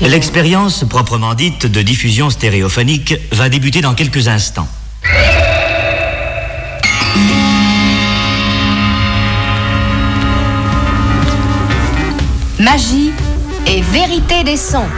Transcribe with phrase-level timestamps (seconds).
[0.00, 4.68] L'expérience proprement dite de diffusion stéréophonique va débuter dans quelques instants.
[12.58, 13.12] Magie
[13.66, 14.88] et vérité des sons.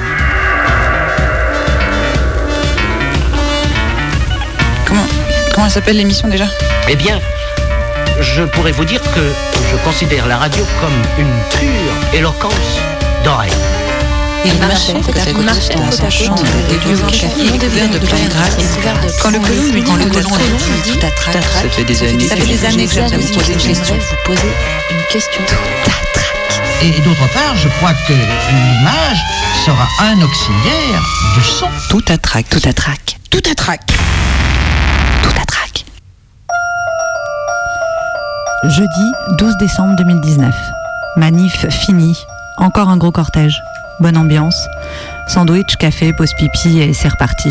[4.87, 5.07] Comment,
[5.55, 6.47] comment s'appelle l'émission déjà?
[6.89, 7.21] Eh bien,
[8.21, 9.33] je pourrais vous dire que
[9.71, 12.81] je considère la radio comme une pure éloquence
[13.25, 13.53] d'oreille.
[14.47, 16.35] Il marchait côte à côte dans
[16.69, 18.57] des lieux cafés couverts de plein grâce.
[19.21, 23.59] Quand le colon lui dit tout ça fait des années, que j'aime vous poser une
[23.59, 23.97] question.
[23.97, 24.53] Vous posez
[24.91, 25.43] une question.
[25.49, 26.63] Tout à trac.
[26.83, 29.19] Et d'autre part, je crois que l'image
[29.65, 31.03] sera un auxiliaire
[31.35, 31.67] du son.
[31.89, 33.81] Tout à trac, tout à trac, Tout à trac.
[35.25, 35.85] tout à trac.
[38.65, 40.55] Jeudi 12 décembre 2019.
[41.17, 42.17] Manif fini.
[42.59, 43.61] Encore un gros cortège.
[43.99, 44.69] Bonne ambiance.
[45.27, 47.51] Sandwich, café, pause pipi et c'est reparti.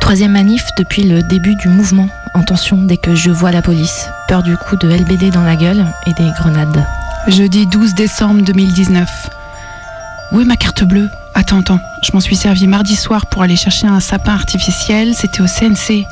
[0.00, 2.08] Troisième manif depuis le début du mouvement.
[2.34, 4.08] En tension dès que je vois la police.
[4.28, 6.84] Peur du coup de LBD dans la gueule et des grenades.
[7.28, 9.08] Jeudi 12 décembre 2019.
[10.32, 11.08] Où est ma carte bleue?
[11.34, 15.14] Attends, attends, je m'en suis servi mardi soir pour aller chercher un sapin artificiel.
[15.14, 16.06] C'était au CNC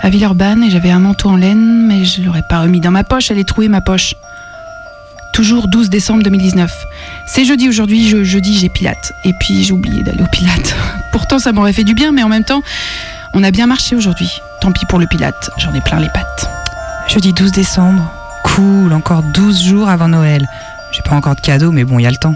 [0.00, 3.04] à Villeurbanne et j'avais un manteau en laine, mais je l'aurais pas remis dans ma
[3.04, 4.14] poche, elle est trouée ma poche.
[5.32, 6.70] Toujours 12 décembre 2019.
[7.26, 9.12] C'est jeudi aujourd'hui, je, jeudi j'ai Pilate.
[9.24, 10.74] Et puis j'ai oublié d'aller au Pilate.
[11.12, 12.62] Pourtant ça m'aurait fait du bien, mais en même temps,
[13.32, 14.40] on a bien marché aujourd'hui.
[14.60, 16.50] Tant pis pour le Pilate, j'en ai plein les pattes.
[17.08, 18.12] Jeudi 12 décembre.
[18.44, 20.46] Cool, encore 12 jours avant Noël.
[20.92, 22.34] J'ai pas encore de cadeau, mais bon, il y a le temps.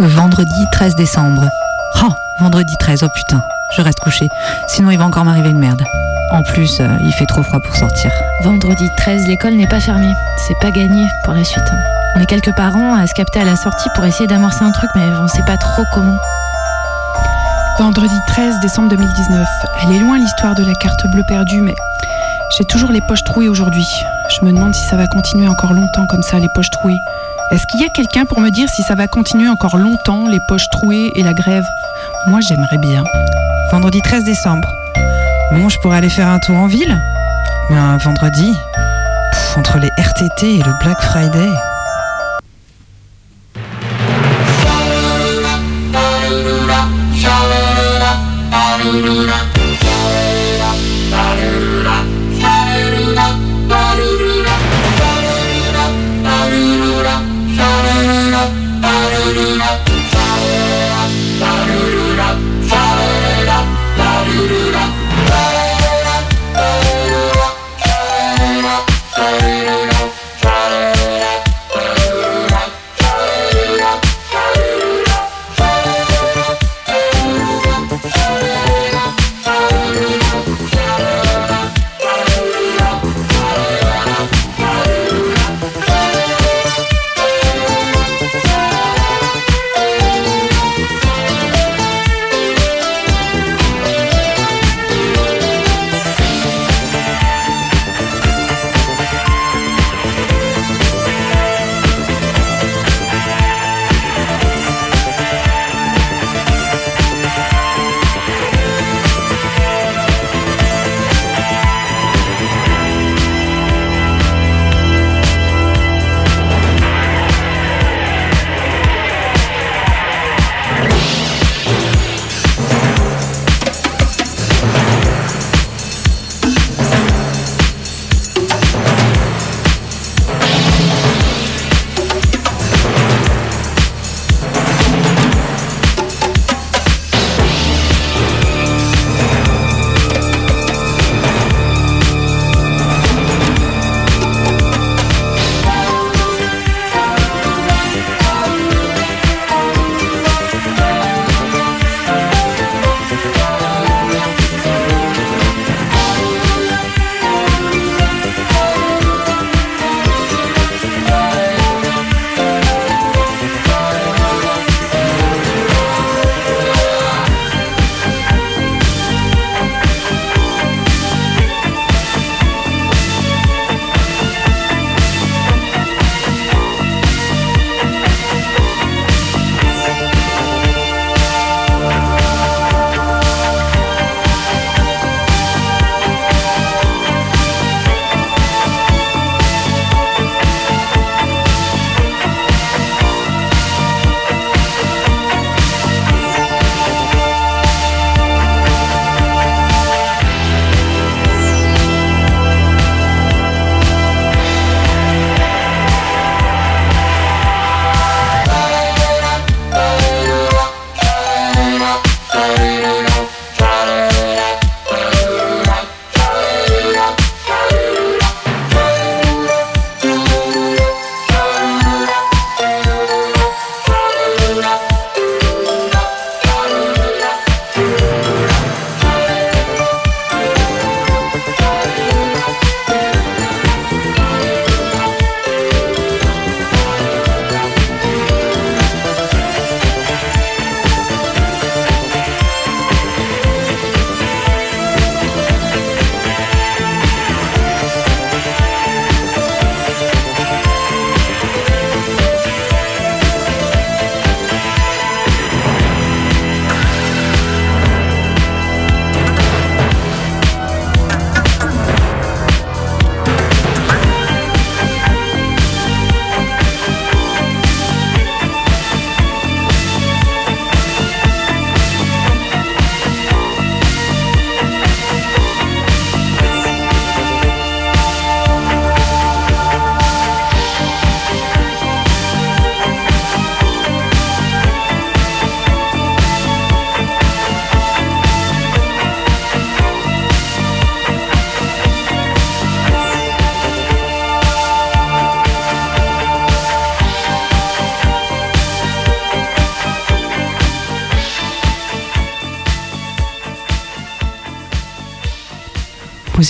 [0.00, 1.46] Vendredi 13 décembre.
[2.02, 2.08] Oh,
[2.40, 3.42] vendredi 13, oh putain,
[3.76, 4.30] je reste couché.
[4.66, 5.82] Sinon il va encore m'arriver une merde.
[6.30, 8.10] En plus, euh, il fait trop froid pour sortir.
[8.42, 10.14] Vendredi 13, l'école n'est pas fermée.
[10.38, 11.70] C'est pas gagné pour la suite.
[12.16, 14.88] On est quelques parents à se capter à la sortie pour essayer d'amorcer un truc,
[14.94, 16.16] mais on sait pas trop comment.
[17.78, 19.46] Vendredi 13 décembre 2019.
[19.82, 21.74] Elle est loin l'histoire de la carte bleue perdue, mais
[22.56, 23.86] j'ai toujours les poches trouées aujourd'hui.
[24.30, 26.96] Je me demande si ça va continuer encore longtemps comme ça, les poches trouées.
[27.52, 30.38] Est-ce qu'il y a quelqu'un pour me dire si ça va continuer encore longtemps, les
[30.46, 31.64] poches trouées et la grève?
[32.28, 33.02] Moi, j'aimerais bien.
[33.72, 34.68] Vendredi 13 décembre.
[35.50, 36.96] Bon, je pourrais aller faire un tour en ville.
[37.68, 38.54] Mais un vendredi,
[39.56, 41.48] entre les RTT et le Black Friday.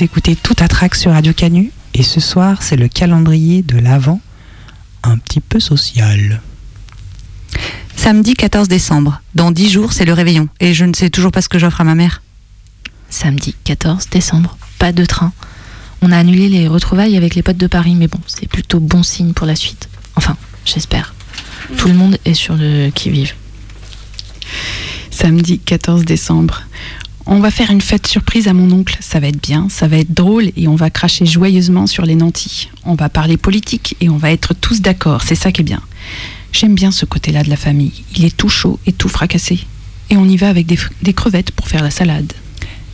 [0.00, 3.78] Vous écoutez Tout à Trac sur Radio Canu et ce soir c'est le calendrier de
[3.78, 4.18] l'Avent,
[5.02, 6.40] un petit peu social.
[7.96, 9.20] Samedi 14 décembre.
[9.34, 10.48] Dans 10 jours, c'est le réveillon.
[10.58, 12.22] Et je ne sais toujours pas ce que j'offre à ma mère.
[13.10, 15.34] Samedi 14 décembre, pas de train.
[16.00, 19.02] On a annulé les retrouvailles avec les potes de Paris, mais bon, c'est plutôt bon
[19.02, 19.90] signe pour la suite.
[20.16, 21.14] Enfin, j'espère.
[21.76, 23.34] Tout le monde est sur le qui-vive.
[25.10, 26.62] Samedi 14 décembre.
[27.32, 28.96] On va faire une fête surprise à mon oncle.
[28.98, 32.16] Ça va être bien, ça va être drôle et on va cracher joyeusement sur les
[32.16, 32.68] nantis.
[32.84, 35.22] On va parler politique et on va être tous d'accord.
[35.22, 35.80] C'est ça qui est bien.
[36.52, 38.02] J'aime bien ce côté-là de la famille.
[38.16, 39.60] Il est tout chaud et tout fracassé.
[40.10, 42.32] Et on y va avec des, crevettes pour faire la salade.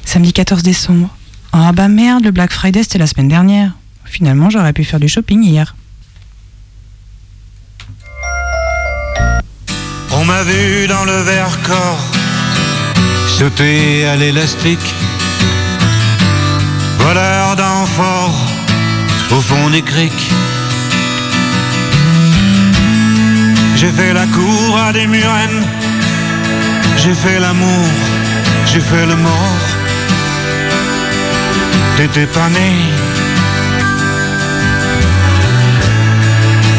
[0.04, 1.16] Samedi 14 décembre.
[1.52, 3.72] Ah bah merde, le Black Friday c'était la semaine dernière.
[4.04, 5.74] Finalement, j'aurais pu faire du shopping hier.
[10.12, 12.25] On m'a vu dans le Vercors
[13.38, 14.94] sauter à l'élastique,
[17.00, 18.40] voleur d'amphores
[19.30, 20.30] au fond des criques.
[23.76, 25.62] J'ai fait la cour à des murennes,
[26.96, 27.86] j'ai fait l'amour,
[28.64, 29.64] j'ai fait le mort.
[31.98, 32.70] T'étais pas né.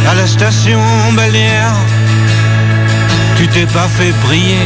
[0.09, 0.81] À la station
[1.15, 1.75] balnéaire,
[3.37, 4.65] tu t'es pas fait briller.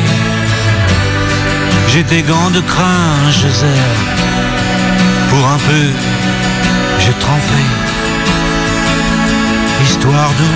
[1.94, 4.02] J'ai des gants de crin, serre.
[5.30, 5.88] Pour un peu,
[7.00, 7.62] j'ai trempé.
[9.84, 10.56] Histoire d'eau.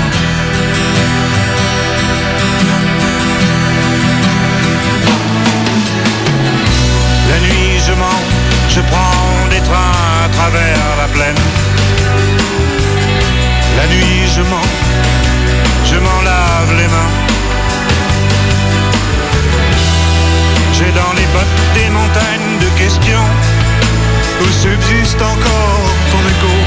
[7.30, 8.22] La nuit, je mens,
[8.70, 11.44] je prends des trains à travers la plaine.
[13.76, 14.70] La nuit, je mens,
[15.84, 17.25] je m'en lave les mains.
[21.74, 23.28] Des montagnes de questions
[24.42, 26.65] où subsiste encore ton écho.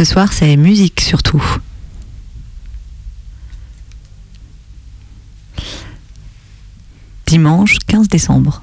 [0.00, 1.44] Ce soir, c'est musique surtout.
[7.26, 8.62] Dimanche 15 décembre.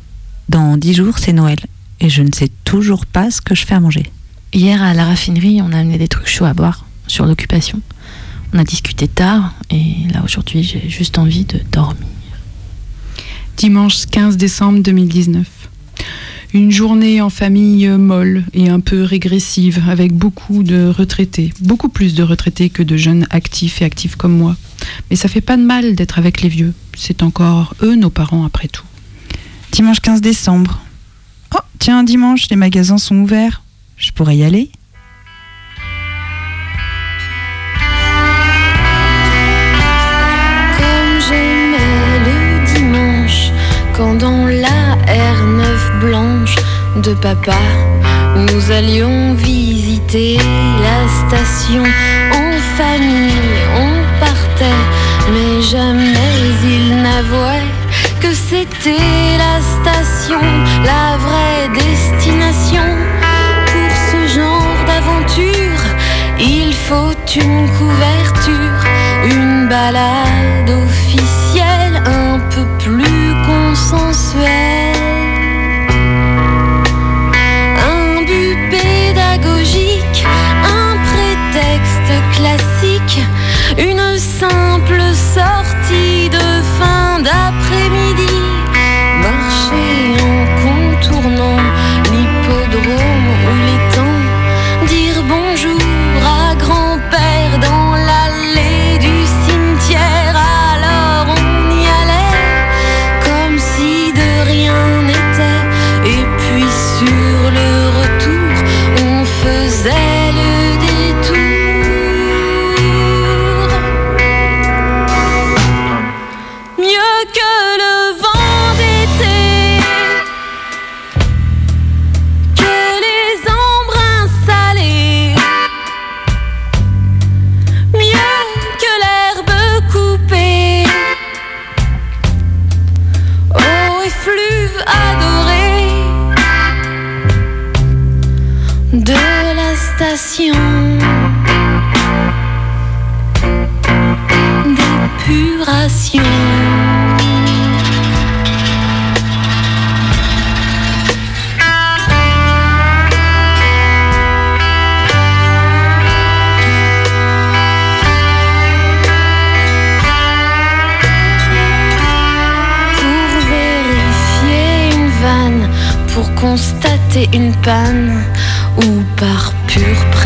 [0.49, 1.59] Dans 10 jours, c'est Noël.
[1.99, 4.11] Et je ne sais toujours pas ce que je fais à manger.
[4.51, 7.81] Hier à la raffinerie, on a amené des trucs chauds à boire sur l'occupation.
[8.51, 12.07] On a discuté tard et là aujourd'hui, j'ai juste envie de dormir.
[13.57, 15.45] Dimanche 15 décembre 2019.
[16.53, 22.15] Une journée en famille molle et un peu régressive, avec beaucoup de retraités, beaucoup plus
[22.15, 24.55] de retraités que de jeunes actifs et actifs comme moi.
[25.09, 26.73] Mais ça fait pas de mal d'être avec les vieux.
[26.95, 28.85] C'est encore eux nos parents après tout.
[29.73, 30.79] Dimanche 15 décembre.
[31.53, 33.61] Oh, tiens, dimanche, les magasins sont ouverts.
[33.97, 34.71] Je pourrais y aller
[40.77, 43.51] Comme j'aimais le dimanche,
[43.93, 45.46] quand dans la R9
[45.99, 46.55] blanche
[46.97, 47.59] de papa,
[48.35, 50.37] nous allions visiter
[50.87, 51.83] la station
[52.33, 53.31] en famille,
[53.75, 54.83] on partait,
[55.33, 57.67] mais jamais il n'avouait
[58.19, 60.41] que c'était la station,
[60.83, 62.89] la vraie destination.
[63.71, 65.83] Pour ce genre d'aventure,
[66.39, 68.79] il faut une couverture,
[69.25, 74.66] une balade officielle un peu plus consensuelle.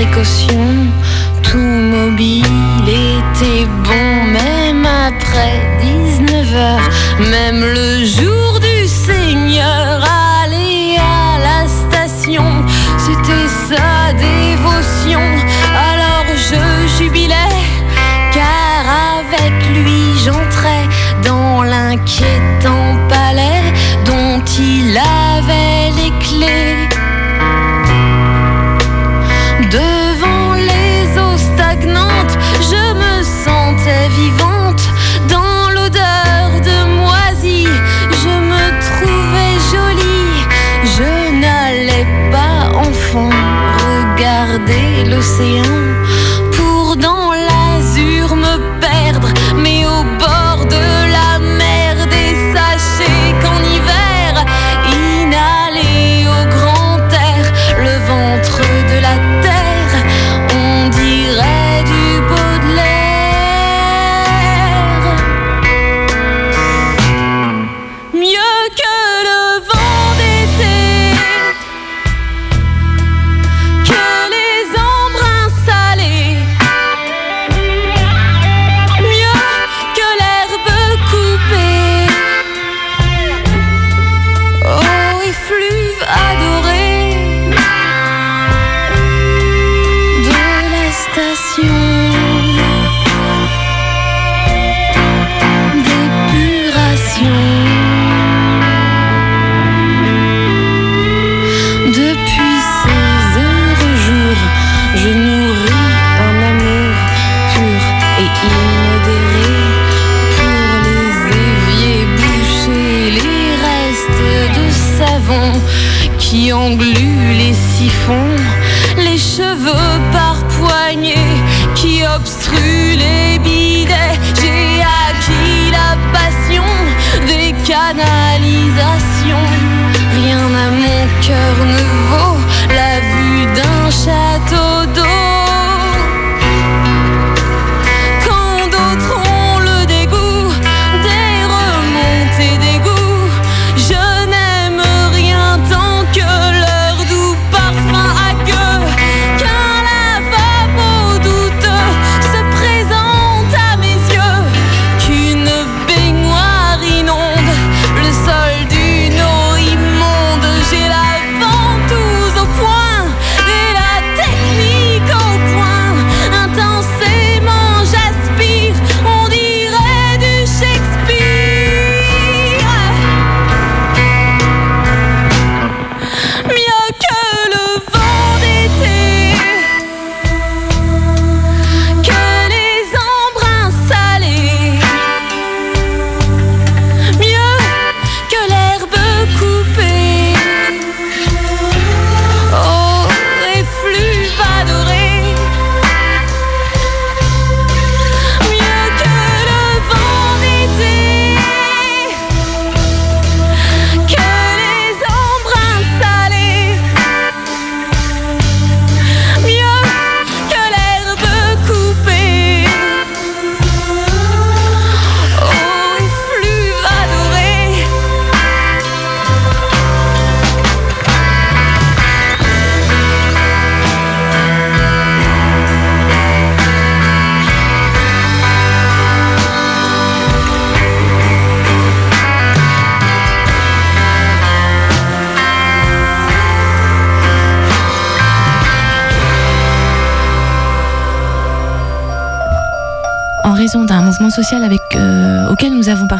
[0.03, 0.40] Précaution,
[45.41, 45.80] see you.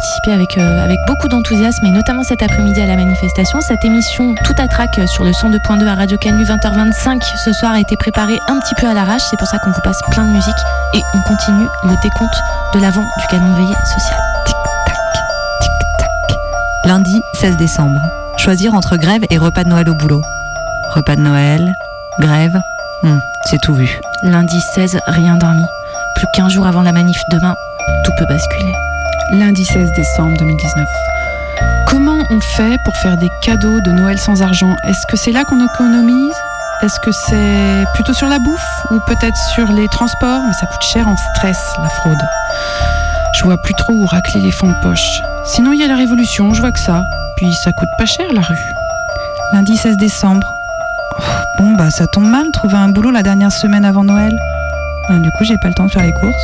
[0.01, 4.33] Participé avec, euh, avec beaucoup d'enthousiasme, et notamment cet après-midi à la manifestation, cette émission
[4.43, 7.95] Tout à trac euh, sur le 102.2 à Radio Canu 20h25 ce soir a été
[7.97, 9.21] préparée un petit peu à l'arrache.
[9.29, 10.55] C'est pour ça qu'on vous passe plein de musique
[10.95, 12.41] et on continue le décompte
[12.73, 14.19] de l'avant du calendrier social.
[16.85, 18.01] Lundi 16 décembre.
[18.37, 20.23] Choisir entre grève et repas de Noël au boulot.
[20.95, 21.75] Repas de Noël,
[22.19, 22.59] grève,
[23.03, 24.01] hmm, c'est tout vu.
[24.23, 25.63] Lundi 16, rien dormi.
[26.15, 27.55] Plus qu'un jour avant la manif demain,
[28.03, 28.73] tout peut basculer.
[29.31, 30.85] Lundi 16 décembre 2019.
[31.87, 34.75] Comment on fait pour faire des cadeaux de Noël sans argent?
[34.83, 36.33] Est-ce que c'est là qu'on économise?
[36.81, 40.41] Est-ce que c'est plutôt sur la bouffe ou peut-être sur les transports?
[40.47, 42.17] Mais ça coûte cher en stress, la fraude.
[43.35, 45.21] Je vois plus trop où racler les fonds de poche.
[45.45, 47.03] Sinon, il y a la révolution, je vois que ça.
[47.37, 48.55] Puis ça coûte pas cher la rue.
[49.53, 50.47] Lundi 16 décembre.
[51.19, 51.23] Oh,
[51.57, 54.37] Bon, bah ça tombe mal, trouver un boulot la dernière semaine avant Noël.
[55.09, 56.43] Euh, Du coup, j'ai pas le temps de faire les courses.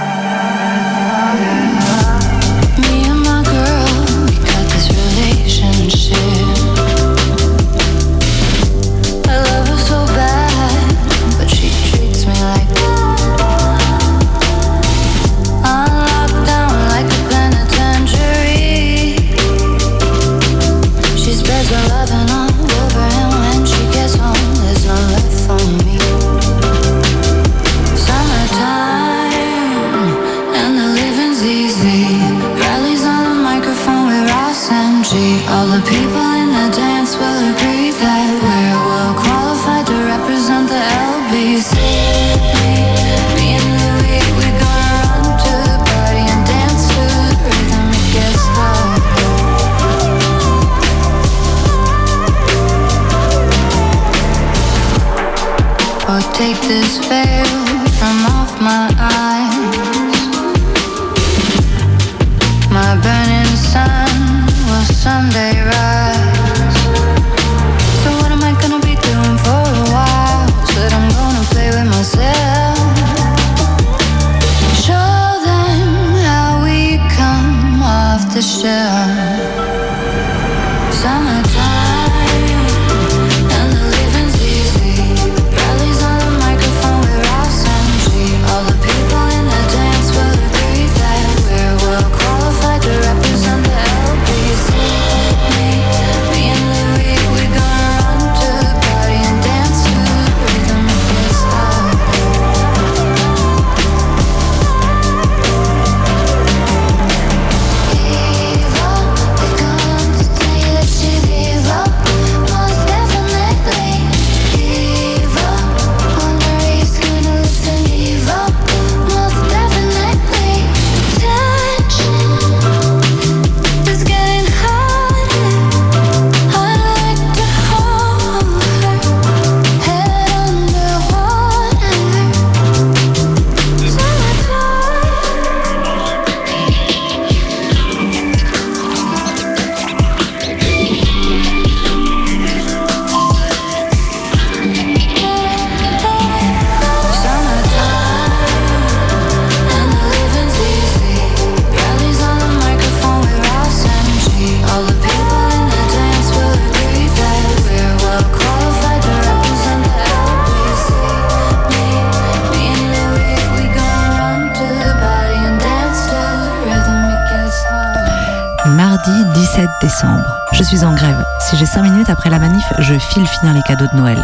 [173.11, 174.23] File finir les cadeaux de Noël.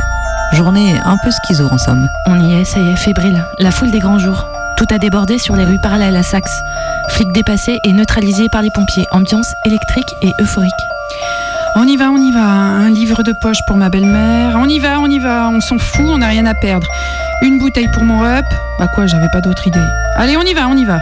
[0.53, 2.07] Journée un peu schizo en somme.
[2.25, 3.43] On y est, ça y est, fébrile.
[3.59, 4.45] La foule des grands jours.
[4.77, 6.61] Tout a débordé sur les rues parallèles à Saxe.
[7.09, 9.05] Flics dépassés et neutralisés par les pompiers.
[9.11, 10.71] Ambiance électrique et euphorique.
[11.75, 12.39] On y va, on y va.
[12.39, 14.55] Un livre de poche pour ma belle-mère.
[14.57, 15.49] On y va, on y va.
[15.49, 16.87] On s'en fout, on n'a rien à perdre.
[17.41, 18.45] Une bouteille pour mon rep.
[18.79, 19.85] Bah quoi, j'avais pas d'autre idée.
[20.15, 20.99] Allez, on y va, on y va.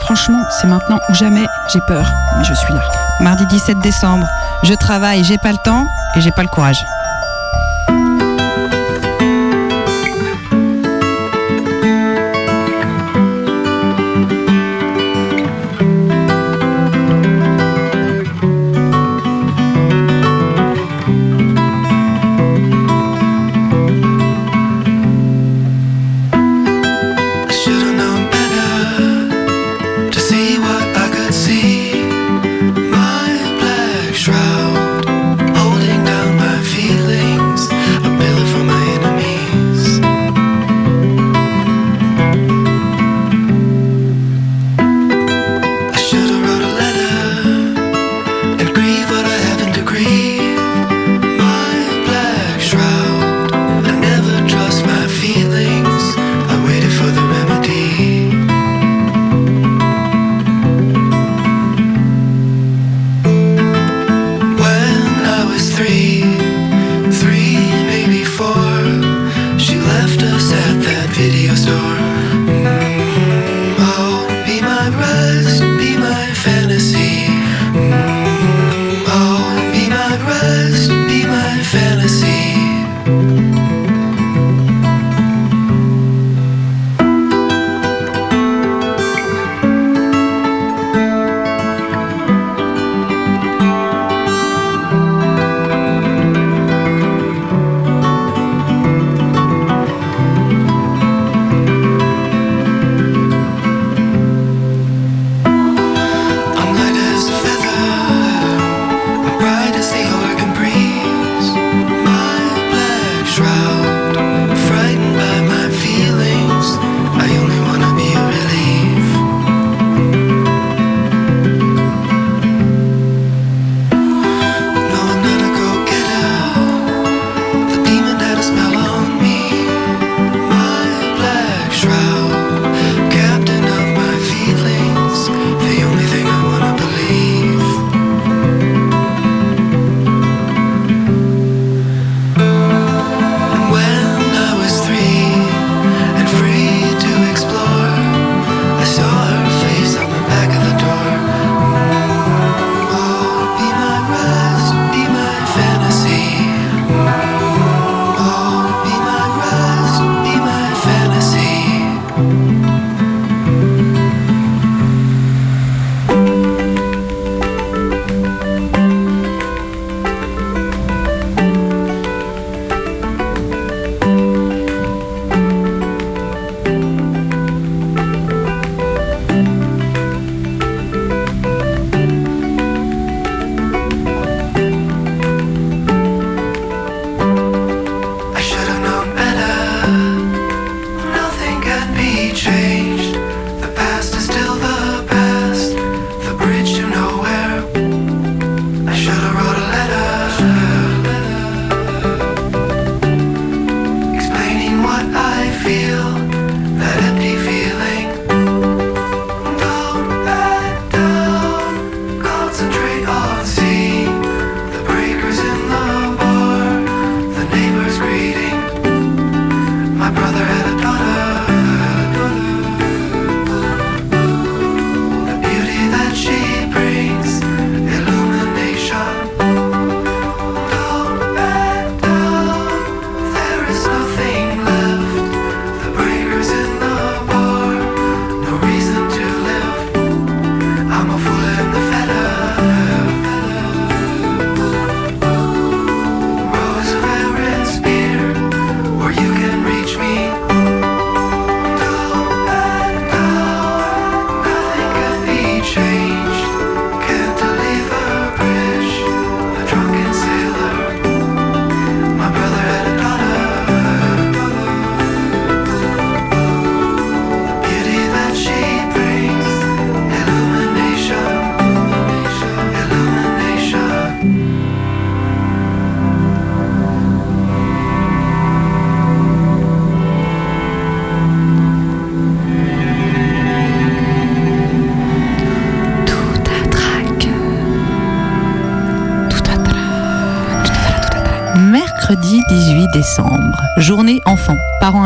[0.00, 1.46] Franchement, c'est maintenant ou jamais.
[1.72, 2.06] J'ai peur,
[2.38, 2.82] mais je suis là.
[3.20, 4.26] Mardi 17 décembre.
[4.62, 6.84] Je travaille, j'ai pas le temps et j'ai pas le courage.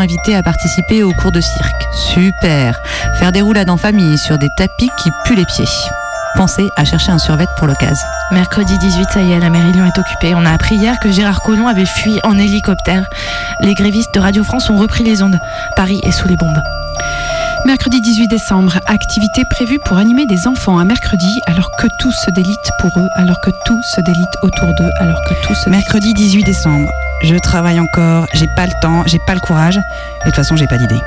[0.08, 1.86] Invités à participer au cours de cirque.
[1.92, 2.80] Super
[3.18, 5.68] Faire des roulades en famille sur des tapis qui puent les pieds.
[6.34, 8.06] Pensez à chercher un survêt pour l'occasion.
[8.30, 10.34] Mercredi 18, ça y est, la mairie de Lyon est occupée.
[10.34, 13.04] On a appris hier que Gérard Collomb avait fui en hélicoptère.
[13.60, 15.38] Les grévistes de Radio France ont repris les ondes.
[15.76, 16.62] Paris est sous les bombes.
[17.66, 22.30] Mercredi 18 décembre, activité prévue pour animer des enfants un mercredi alors que tout se
[22.30, 26.14] délite pour eux, alors que tout se délite autour d'eux, alors que tout se Mercredi
[26.14, 26.88] 18 décembre.
[27.22, 29.76] Je travaille encore, j'ai pas le temps, j'ai pas le courage.
[29.76, 31.00] Et de toute façon, j'ai pas d'idée.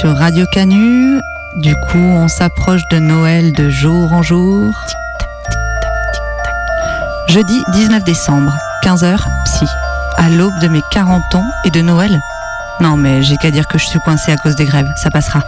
[0.00, 1.20] Sur Radio Canu.
[1.56, 4.72] Du coup, on s'approche de Noël de jour en jour.
[7.28, 8.50] Jeudi 19 décembre,
[8.82, 9.66] 15h, psy.
[10.16, 12.18] À l'aube de mes 40 ans et de Noël.
[12.80, 14.90] Non, mais j'ai qu'à dire que je suis coincée à cause des grèves.
[14.96, 15.42] Ça passera.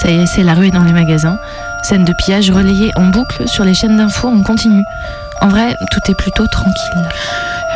[0.00, 1.38] Ça y est, c'est la rue dans les magasins.
[1.82, 4.84] Scène de pillage relayée en boucle sur les chaînes d'infos en continu.
[5.40, 7.08] En vrai, tout est plutôt tranquille.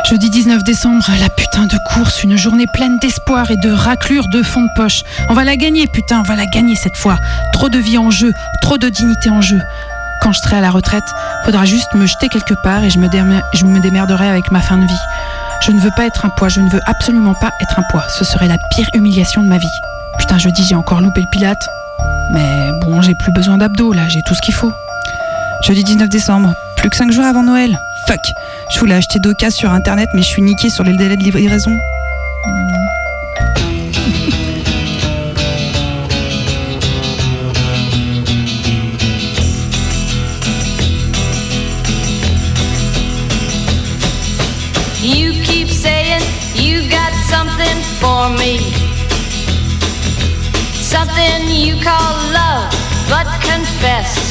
[0.09, 4.41] Jeudi 19 décembre, la putain de course, une journée pleine d'espoir et de raclure de
[4.43, 5.03] fond de poche.
[5.29, 7.17] On va la gagner, putain, on va la gagner cette fois.
[7.53, 9.61] Trop de vie en jeu, trop de dignité en jeu.
[10.21, 11.03] Quand je serai à la retraite,
[11.45, 14.59] faudra juste me jeter quelque part et je me, démer- je me démerderai avec ma
[14.61, 14.99] fin de vie.
[15.61, 18.03] Je ne veux pas être un poids, je ne veux absolument pas être un poids.
[18.09, 19.67] Ce serait la pire humiliation de ma vie.
[20.17, 21.61] Putain, jeudi, j'ai encore loupé le pilate.
[22.31, 24.73] Mais bon, j'ai plus besoin d'abdos là, j'ai tout ce qu'il faut.
[25.61, 27.77] Jeudi 19 décembre, plus que 5 jours avant Noël.
[28.07, 28.33] Fuck
[28.73, 31.77] Je voulais acheter d'occasion sur internet, mais je suis niqué sur les délais de livraison.
[45.03, 46.21] You keep saying
[46.55, 48.59] you got something for me.
[50.81, 52.71] Something you call love,
[53.09, 54.30] but confess.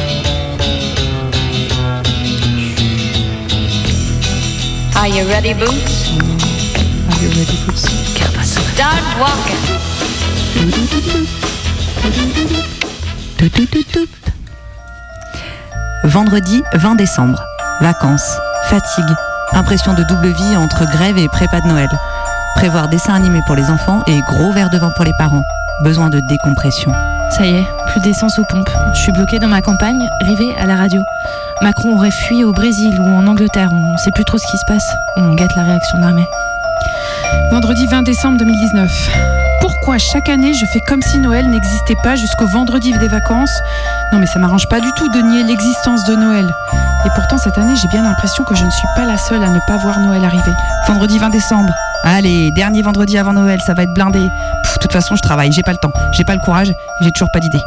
[5.01, 6.11] Are you ready, boots?
[7.09, 7.89] Are you ready, Boots?
[8.43, 9.57] Start walking.
[16.03, 17.43] Vendredi 20 décembre.
[17.81, 19.03] Vacances, fatigue,
[19.53, 21.89] impression de double vie entre grève et prépa de Noël.
[22.53, 25.41] Prévoir dessin animé pour les enfants et gros verre de vin pour les parents.
[25.83, 26.93] Besoin de décompression.
[27.31, 28.69] Ça y est, plus d'essence aux pompes.
[28.93, 31.01] Je suis bloquée dans ma campagne, rivée à la radio.
[31.61, 34.65] Macron aurait fui au Brésil ou en Angleterre, on sait plus trop ce qui se
[34.65, 34.87] passe.
[35.15, 36.25] On guette la réaction de l'armée.
[37.51, 38.89] Vendredi 20 décembre 2019.
[39.61, 43.55] Pourquoi chaque année je fais comme si Noël n'existait pas jusqu'au vendredi des vacances?
[44.11, 46.49] Non mais ça m'arrange pas du tout de nier l'existence de Noël.
[47.05, 49.49] Et pourtant cette année j'ai bien l'impression que je ne suis pas la seule à
[49.49, 50.53] ne pas voir Noël arriver.
[50.87, 51.73] Vendredi 20 décembre.
[52.03, 54.19] Allez, dernier vendredi avant Noël, ça va être blindé.
[54.19, 57.29] De toute façon, je travaille, j'ai pas le temps, j'ai pas le courage, j'ai toujours
[57.31, 57.61] pas d'idée.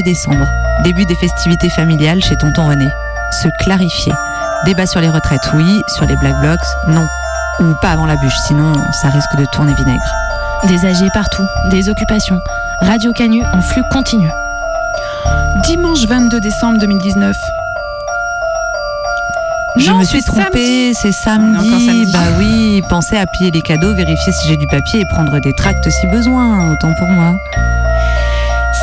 [0.00, 0.46] 22 décembre,
[0.84, 2.88] début des festivités familiales chez tonton René.
[3.42, 4.12] Se clarifier.
[4.64, 5.82] Débat sur les retraites, oui.
[5.88, 7.06] Sur les black blocs, non.
[7.60, 8.72] Ou pas avant la bûche, sinon
[9.02, 10.14] ça risque de tourner vinaigre.
[10.64, 12.40] Des âgés partout, des occupations.
[12.80, 14.30] Radio Canu en flux continu.
[15.64, 17.36] Dimanche 22 décembre 2019.
[19.76, 21.68] Je Non, me suis c'est trompée, c'est samedi.
[21.86, 22.12] Samedi.
[22.12, 25.52] Bah oui, pensez à plier les cadeaux, vérifier si j'ai du papier et prendre des
[25.52, 27.34] tracts si besoin, autant pour moi.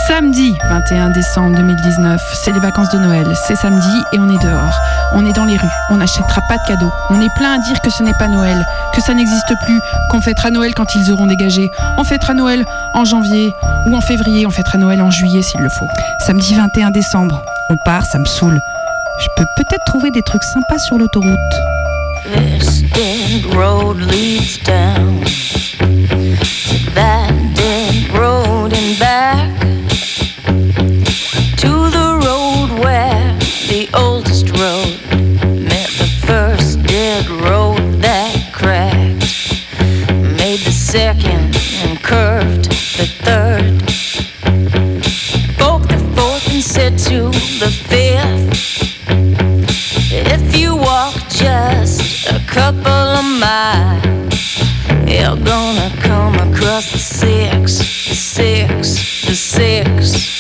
[0.08, 3.28] Samedi 21 décembre 2019, c'est les vacances de Noël.
[3.46, 4.74] C'est samedi et on est dehors.
[5.12, 5.68] On est dans les rues.
[5.90, 6.92] On n'achètera pas de cadeaux.
[7.10, 10.22] On est plein à dire que ce n'est pas Noël, que ça n'existe plus, qu'on
[10.22, 11.70] fêtera Noël quand ils auront dégagé.
[11.98, 13.54] On fêtera Noël en janvier
[13.86, 14.46] ou en février.
[14.46, 15.88] On fêtera Noël en juillet s'il le faut.
[16.26, 18.62] Samedi 21 décembre, on part, ça me saoule.
[19.20, 21.38] Je peux peut-être trouver des trucs sympas sur l'autoroute.
[55.08, 60.37] You're gonna come across the six, the six, the six.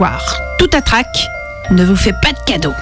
[0.00, 1.28] Soir, tout à trac,
[1.70, 2.74] ne vous fait pas de cadeaux.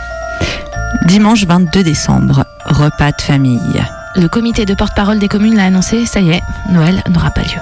[1.07, 3.83] Dimanche 22 décembre, repas de famille.
[4.15, 6.41] Le comité de porte-parole des communes l'a annoncé, ça y est,
[6.71, 7.61] Noël n'aura pas lieu.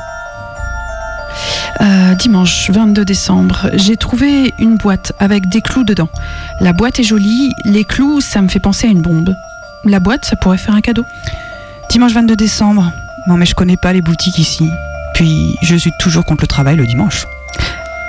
[1.81, 6.11] Euh, dimanche 22 décembre, j'ai trouvé une boîte avec des clous dedans.
[6.61, 9.35] La boîte est jolie, les clous, ça me fait penser à une bombe.
[9.87, 11.07] La boîte, ça pourrait faire un cadeau.
[11.89, 12.93] Dimanche 22 décembre.
[13.27, 14.69] Non mais je connais pas les boutiques ici.
[15.15, 17.27] Puis je suis toujours contre le travail le dimanche.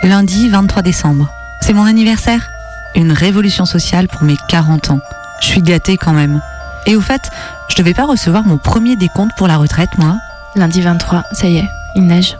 [0.03, 1.31] Lundi 23 décembre.
[1.61, 2.49] C'est mon anniversaire.
[2.95, 4.99] Une révolution sociale pour mes 40 ans.
[5.41, 6.41] Je suis gâtée quand même.
[6.85, 7.29] Et au fait,
[7.69, 10.15] je devais pas recevoir mon premier décompte pour la retraite, moi.
[10.55, 12.37] Lundi 23, ça y est, il neige.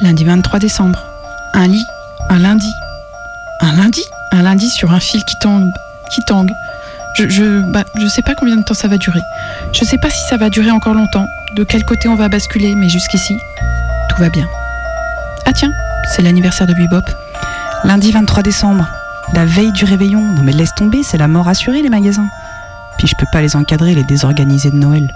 [0.00, 1.04] Lundi 23 décembre.
[1.52, 1.84] Un lit,
[2.28, 2.72] un lundi.
[3.60, 5.70] Un lundi Un lundi sur un fil qui tangue.
[6.10, 6.52] Qui tangue.
[7.14, 9.20] Je, je, bah, je sais pas combien de temps ça va durer.
[9.72, 11.26] Je sais pas si ça va durer encore longtemps,
[11.56, 13.36] de quel côté on va basculer, mais jusqu'ici,
[14.08, 14.48] tout va bien.
[15.44, 15.72] Ah tiens,
[16.14, 17.04] c'est l'anniversaire de Bebop.
[17.84, 18.88] Lundi 23 décembre,
[19.34, 20.20] la veille du réveillon.
[20.20, 22.28] Non mais laisse tomber, c'est la mort assurée les magasins.
[22.96, 25.12] Puis je peux pas les encadrer, les désorganiser de Noël.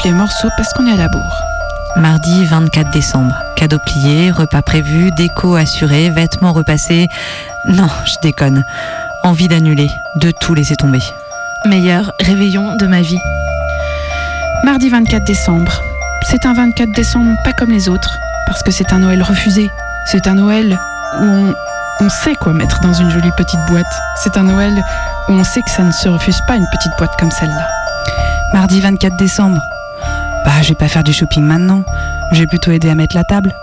[0.00, 1.42] Coupe les morceaux parce qu'on est à la bourre.
[1.96, 3.34] Mardi 24 décembre.
[3.56, 7.08] Cadeau plié, repas prévu, déco assurée, vêtements repassés.
[7.66, 8.64] Non, je déconne.
[9.24, 11.00] Envie d'annuler, de tout laisser tomber.
[11.66, 13.18] Meilleur réveillon de ma vie.
[14.64, 15.80] Mardi 24 décembre.
[16.30, 19.70] C'est un 24 décembre pas comme les autres, parce que c'est un Noël refusé.
[20.06, 20.78] C'est un Noël
[21.20, 21.54] où on,
[22.00, 23.92] on sait quoi mettre dans une jolie petite boîte.
[24.22, 24.82] C'est un Noël
[25.28, 27.68] où on sait que ça ne se refuse pas une petite boîte comme celle-là.
[28.52, 29.60] Mardi 24 décembre.
[30.44, 31.84] Bah, je vais pas faire du shopping maintenant.
[32.32, 33.54] Je vais plutôt aider à mettre la table.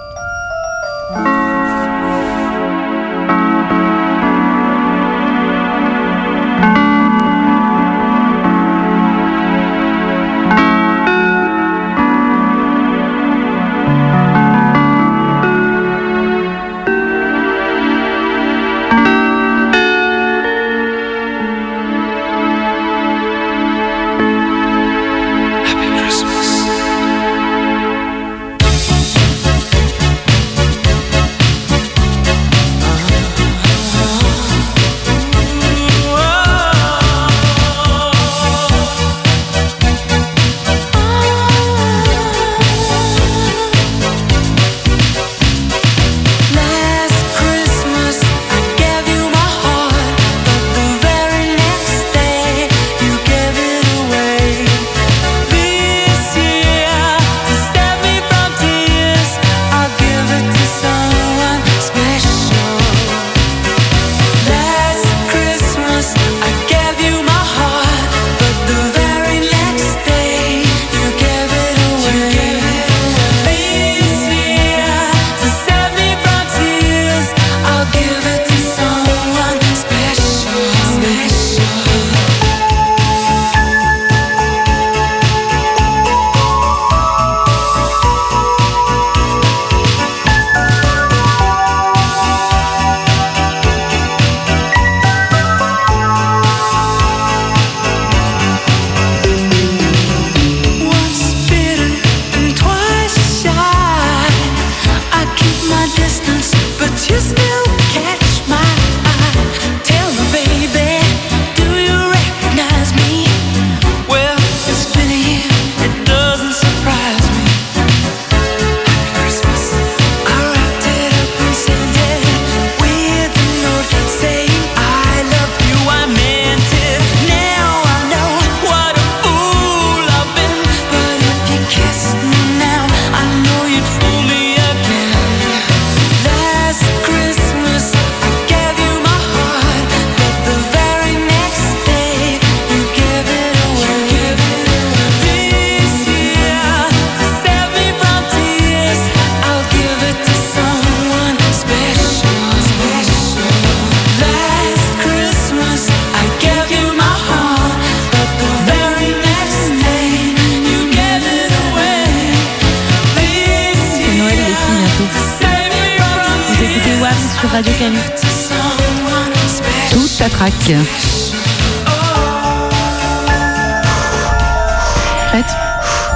[170.38, 170.54] Prête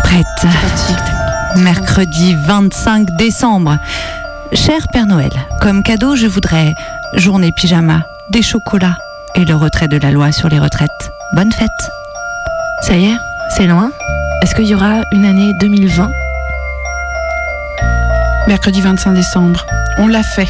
[0.03, 0.47] Prête.
[1.55, 3.79] Mercredi 25 décembre.
[4.53, 6.75] Cher Père Noël, comme cadeau, je voudrais
[7.15, 8.97] journée pyjama, des chocolats
[9.33, 11.11] et le retrait de la loi sur les retraites.
[11.33, 11.69] Bonne fête.
[12.83, 13.17] Ça y est,
[13.57, 13.89] c'est loin.
[14.43, 16.11] Est-ce qu'il y aura une année 2020
[18.47, 19.65] Mercredi 25 décembre.
[19.97, 20.49] On l'a fait.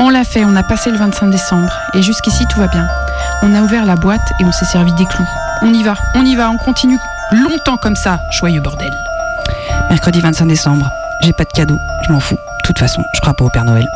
[0.00, 1.72] On l'a fait, on a passé le 25 décembre.
[1.94, 2.86] Et jusqu'ici, tout va bien.
[3.42, 5.28] On a ouvert la boîte et on s'est servi des clous.
[5.62, 6.98] On y va, on y va, on continue
[7.32, 8.18] longtemps comme ça.
[8.30, 8.92] Joyeux bordel.
[9.90, 10.90] Mercredi 25 décembre.
[11.22, 12.34] J'ai pas de cadeau, je m'en fous.
[12.34, 13.86] De toute façon, je crois pas au Père Noël.